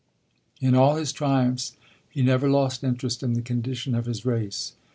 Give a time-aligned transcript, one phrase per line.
[0.59, 1.73] In all his triumphs
[2.09, 4.73] he never lost interest in the condition of his race.